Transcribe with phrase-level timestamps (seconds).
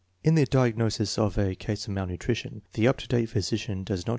[0.23, 4.09] In the diagnosis of a case of malnutrition, the up to date physician does not?